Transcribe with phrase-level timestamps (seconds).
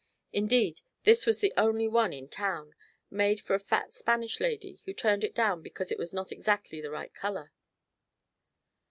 [0.33, 2.73] Indeed, this was the only one in town,
[3.11, 6.81] made for a fat Spanish lady who turned it down because it was not exactly
[6.81, 7.51] the right color."